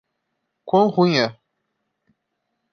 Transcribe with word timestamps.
Quão 0.65 0.87
ruim 0.87 1.19
é 1.19 1.39